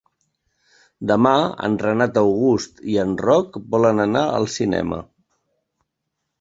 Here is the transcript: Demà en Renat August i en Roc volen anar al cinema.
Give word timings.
Demà 1.11 1.33
en 1.67 1.75
Renat 1.83 2.17
August 2.23 2.83
i 2.95 2.99
en 3.05 3.13
Roc 3.29 3.61
volen 3.77 4.07
anar 4.09 4.27
al 4.41 4.51
cinema. 4.59 5.03